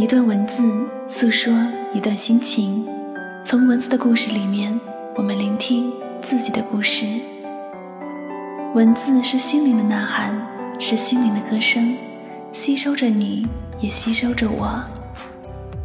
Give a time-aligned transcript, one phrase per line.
[0.00, 0.62] 一段文字
[1.06, 1.52] 诉说
[1.92, 2.88] 一段心情，
[3.44, 4.80] 从文字的故事里面，
[5.14, 5.92] 我们聆听
[6.22, 7.04] 自己的故事。
[8.74, 10.34] 文字是心灵的呐喊，
[10.78, 11.94] 是心灵的歌声，
[12.50, 13.46] 吸收着你，
[13.78, 14.82] 也吸收着我。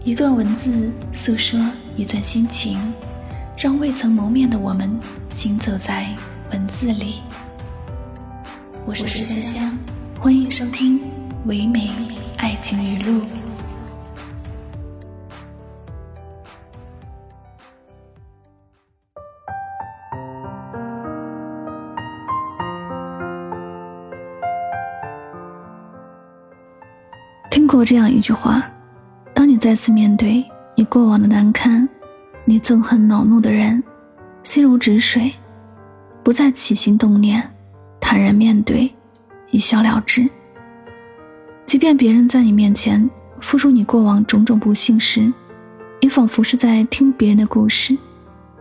[0.05, 1.59] 一段文字诉说
[1.97, 2.79] 一段心情，
[3.57, 4.89] 让未曾谋面的我们
[5.29, 6.07] 行走在
[6.53, 7.15] 文字里。
[8.85, 9.77] 我是香香，
[10.17, 11.01] 欢迎收听
[11.47, 11.89] 唯美
[12.37, 13.21] 爱情语录。
[27.75, 28.65] 过这样一句话：
[29.33, 30.41] 当你再次面对
[30.75, 31.85] 你过往的难堪，
[32.45, 33.83] 你憎恨恼怒的人，
[34.43, 35.29] 心如止水，
[36.23, 37.43] 不再起心动念，
[37.99, 38.89] 坦然面对，
[39.51, 40.25] 一笑了之。
[41.65, 43.09] 即便别人在你面前
[43.41, 45.29] 复述你过往种种不幸时，
[45.99, 47.97] 你仿佛是在听别人的故事，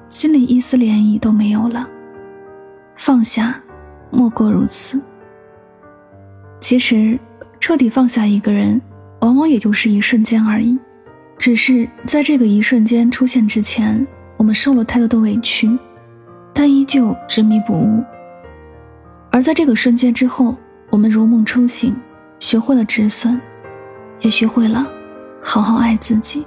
[0.08, 1.88] 心里一丝涟漪都没有了。
[2.96, 3.62] 放下，
[4.10, 5.00] 莫过如此。
[6.58, 7.16] 其实，
[7.60, 8.82] 彻底放下一个人。
[9.24, 10.78] 往往也就是一瞬间而已，
[11.38, 15.78] 只是在这个一瞬间出现之前，我们受了太多的委屈，
[16.52, 18.04] 但依旧执迷不悟；
[19.30, 20.54] 而在这个瞬间之后，
[20.90, 21.96] 我们如梦初醒，
[22.38, 23.40] 学会了止损，
[24.20, 24.86] 也学会了
[25.42, 26.44] 好好爱自己。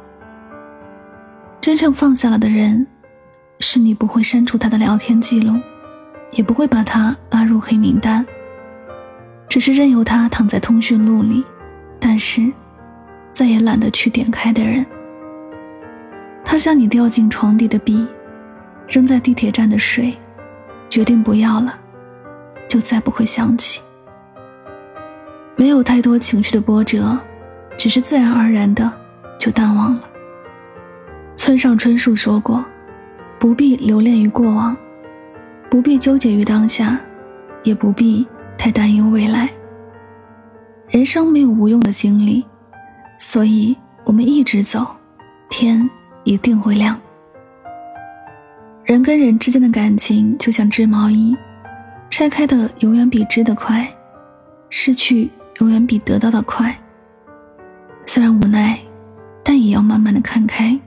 [1.60, 2.86] 真正放下了的人，
[3.60, 5.60] 是你不会删除他的聊天记录，
[6.30, 8.24] 也不会把他拉入黑名单，
[9.50, 11.44] 只是任由他躺在通讯录里，
[12.00, 12.54] 但是。
[13.38, 14.84] 再也懒得去点开的人，
[16.44, 18.04] 他像你掉进床底的笔，
[18.88, 20.12] 扔在地铁站的水，
[20.90, 21.78] 决定不要了，
[22.68, 23.80] 就再不会想起。
[25.56, 27.16] 没有太多情绪的波折，
[27.78, 28.92] 只是自然而然的
[29.38, 30.02] 就淡忘了。
[31.36, 32.66] 村上春树说过
[33.38, 34.76] ：“不必留恋于过往，
[35.70, 37.00] 不必纠结于当下，
[37.62, 39.48] 也不必太担忧未来。
[40.90, 42.44] 人生没有无用的经历。”
[43.20, 44.86] 所以，我们一直走，
[45.50, 45.90] 天
[46.24, 47.00] 一定会亮。
[48.84, 51.36] 人跟人之间的感情就像织毛衣，
[52.10, 53.88] 拆开的永远比织的快，
[54.70, 55.30] 失去
[55.60, 56.74] 永远比得到的快。
[58.06, 58.80] 虽然无奈，
[59.44, 60.80] 但也要慢慢的看开。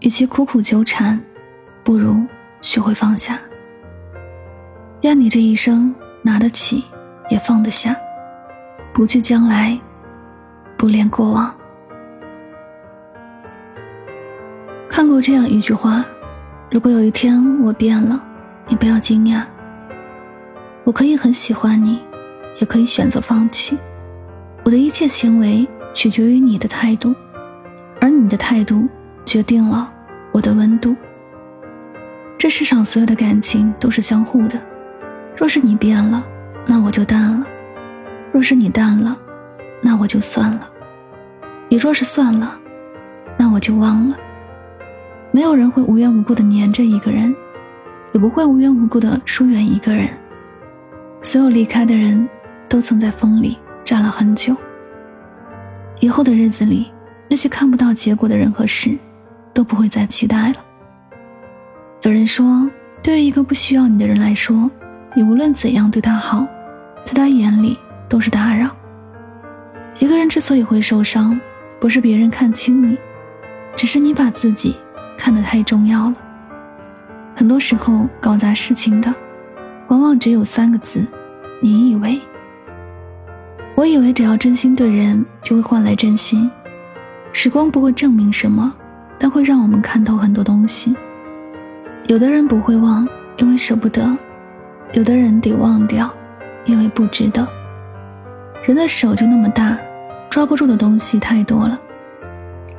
[0.00, 1.20] 与其苦苦纠缠，
[1.82, 2.16] 不如
[2.60, 3.40] 学会放下。
[5.00, 5.92] 愿你这一生
[6.22, 6.84] 拿得起，
[7.30, 7.96] 也放得下，
[8.92, 9.80] 不惧将来。
[10.82, 11.54] 不恋过往。
[14.88, 16.04] 看过这样一句话：
[16.72, 18.20] 如果有一天我变了，
[18.66, 19.44] 你不要惊讶。
[20.82, 22.00] 我可以很喜欢你，
[22.58, 23.78] 也可以选择放弃。
[24.64, 27.14] 我的一切行为取决于你的态度，
[28.00, 28.88] 而你的态度
[29.24, 29.88] 决定了
[30.32, 30.96] 我的温度。
[32.36, 34.60] 这世上所有的感情都是相互的。
[35.36, 36.26] 若是你变了，
[36.66, 37.46] 那我就淡了；
[38.32, 39.16] 若是你淡了，
[39.80, 40.70] 那我就算了。
[41.72, 42.54] 你若是算了，
[43.38, 44.16] 那我就忘了。
[45.30, 47.34] 没有人会无缘无故的黏着一个人，
[48.12, 50.06] 也不会无缘无故的疏远一个人。
[51.22, 52.28] 所有离开的人
[52.68, 54.54] 都曾在风里站了很久。
[55.98, 56.92] 以后的日子里，
[57.26, 58.94] 那些看不到结果的人和事，
[59.54, 60.56] 都不会再期待了。
[62.02, 62.68] 有人说，
[63.02, 64.70] 对于一个不需要你的人来说，
[65.14, 66.46] 你无论怎样对他好，
[67.02, 67.78] 在他眼里
[68.10, 68.68] 都是打扰。
[69.98, 71.40] 一个人之所以会受伤。
[71.82, 72.96] 不是别人看轻你，
[73.74, 74.76] 只是你把自己
[75.18, 76.14] 看得太重要了。
[77.34, 79.12] 很多时候搞砸事情的，
[79.88, 81.04] 往往只有三个字：
[81.60, 82.20] 你以为。
[83.74, 86.48] 我以为只要真心对人，就会换来真心。
[87.32, 88.72] 时光不会证明什么，
[89.18, 90.94] 但会让我们看透很多东西。
[92.06, 94.16] 有的人不会忘，因为舍不得；
[94.92, 96.08] 有的人得忘掉，
[96.64, 97.44] 因为不值得。
[98.62, 99.76] 人的手就那么大。
[100.32, 101.78] 抓不住的东西太多了，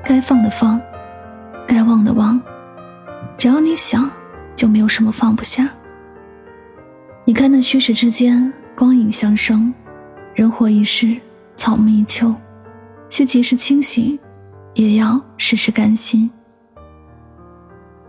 [0.04, 0.82] 该放的放，
[1.68, 2.42] 该忘的忘，
[3.38, 4.10] 只要你想，
[4.56, 5.70] 就没有什么放不下。
[7.26, 9.72] 你看那虚实之间，光影相生，
[10.34, 11.16] 人活一世，
[11.56, 12.34] 草木一秋，
[13.12, 14.20] 需及时清醒，
[14.74, 16.28] 也要时时甘心。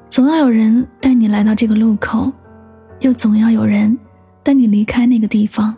[0.09, 2.33] 总要有人带你来到这个路口，
[3.01, 3.95] 又总要有人
[4.43, 5.77] 带你离开那个地方。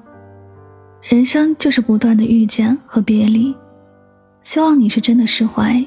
[1.08, 3.55] 人生就是不断的遇见和别离，
[4.43, 5.81] 希望你是真的释怀，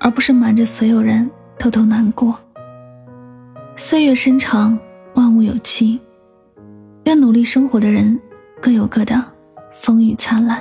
[0.00, 2.36] 而不是瞒着所有人偷偷难过。
[3.76, 4.76] 岁月深长，
[5.14, 6.00] 万物有期，
[7.04, 8.20] 愿努力生活的人
[8.60, 9.24] 各有各的
[9.72, 10.60] 风雨灿烂。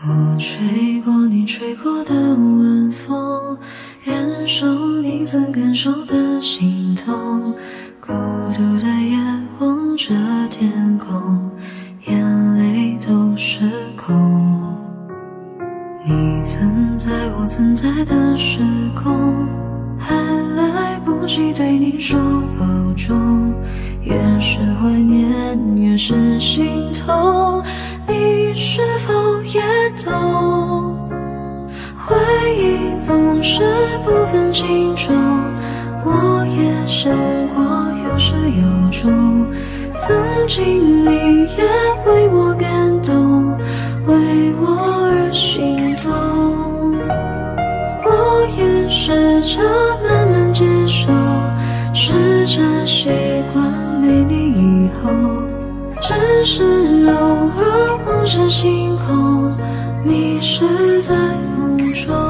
[0.00, 3.56] 我吹过你吹过的晚风，
[4.04, 4.66] 感受
[5.02, 7.54] 你曾感受的心痛。
[8.00, 8.12] 孤
[8.50, 9.16] 独的夜
[9.96, 10.14] 着
[10.50, 11.50] 天空，
[12.06, 13.60] 眼泪都失
[13.96, 14.14] 控。
[16.04, 18.60] 你存在我存在的时
[18.94, 19.48] 空，
[19.98, 20.14] 还
[20.54, 22.20] 来不及对你说
[22.58, 23.54] 保重。
[24.02, 27.62] 越是怀念，越是心痛。
[28.06, 29.62] 你是否也
[30.04, 30.94] 懂？
[31.96, 32.14] 回
[32.54, 33.62] 忆总是
[34.04, 35.16] 不分轻重，
[36.04, 37.10] 我也想
[37.48, 37.64] 过
[38.04, 39.46] 有始有终。
[40.06, 40.14] 曾
[40.46, 41.64] 经你也
[42.06, 43.50] 为我感动，
[44.06, 44.14] 为
[44.60, 46.12] 我而心动。
[48.04, 49.60] 我也试着
[50.04, 51.10] 慢慢接受，
[51.92, 53.10] 试着习
[53.52, 53.64] 惯
[54.00, 55.10] 没你以后，
[56.00, 56.62] 只是
[57.08, 57.12] 偶
[57.56, 59.52] 尔望着星空，
[60.04, 61.16] 迷失在
[61.58, 62.25] 梦中。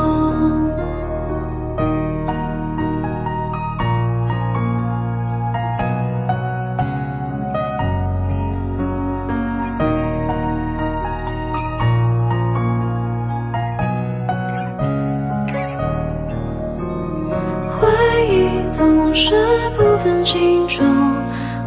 [20.27, 20.85] 心中，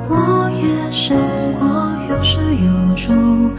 [0.10, 1.16] 我也想
[1.54, 1.66] 过
[2.10, 3.50] 有始有终。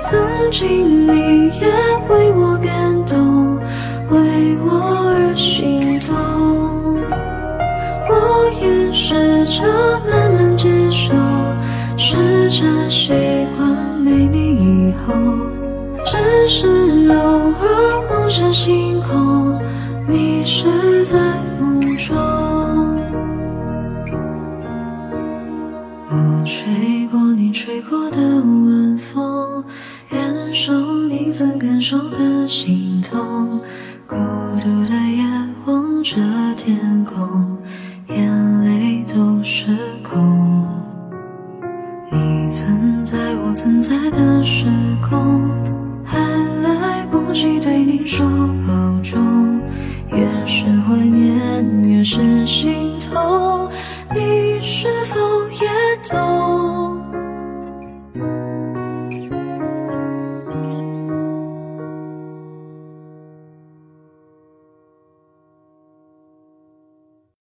[0.00, 0.18] 曾
[0.50, 1.68] 经你也
[2.08, 3.54] 为我感动，
[4.10, 4.68] 为我
[5.06, 6.12] 而心动。
[8.08, 9.62] 我也试着
[10.10, 11.14] 慢慢接受，
[11.96, 13.12] 试着习
[13.56, 13.70] 惯
[14.00, 15.14] 没你以后，
[16.04, 19.56] 只是偶尔望着星空，
[20.08, 21.16] 迷失在
[21.60, 22.57] 梦中。
[26.44, 29.64] 吹过你吹过的晚风，
[30.10, 30.72] 感受
[31.08, 33.60] 你曾感受的心痛。
[34.06, 34.16] 孤
[34.56, 35.24] 独的夜
[35.66, 36.16] 望着
[36.56, 37.47] 天空，